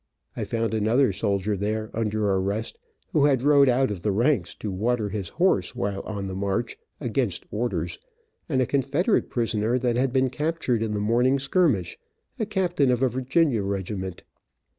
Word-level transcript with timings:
I 0.35 0.45
found 0.45 0.73
another 0.73 1.13
soldier 1.13 1.55
there, 1.55 1.91
under 1.93 2.27
arrest, 2.31 2.75
who 3.13 3.25
had 3.25 3.43
rode 3.43 3.69
out 3.69 3.91
of 3.91 4.01
the 4.01 4.11
ranks 4.11 4.55
to 4.55 4.71
water 4.71 5.09
his 5.09 5.29
horse, 5.29 5.75
while 5.75 6.01
on 6.01 6.25
the 6.25 6.33
march, 6.33 6.75
against 6.99 7.45
orders, 7.51 7.99
and 8.49 8.63
a 8.63 8.65
Confederate 8.65 9.29
prisoner 9.29 9.77
that 9.77 9.97
had 9.97 10.11
been 10.11 10.31
captured 10.31 10.81
in 10.81 10.95
the 10.95 10.99
morning 10.99 11.37
skirmish, 11.37 11.99
a 12.39 12.47
captain 12.47 12.89
of 12.89 13.03
a 13.03 13.09
Virginia 13.09 13.61
regiment. 13.61 14.23